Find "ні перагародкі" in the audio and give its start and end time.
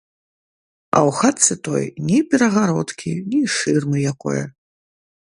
2.09-3.11